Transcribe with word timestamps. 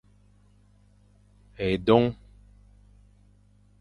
Edong. 1.67 2.07